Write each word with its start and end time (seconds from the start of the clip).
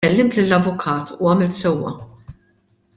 Kellimt 0.03 0.37
lill-avukat, 0.39 1.13
u 1.21 1.29
għamilt 1.33 1.59
sewwa. 1.61 1.95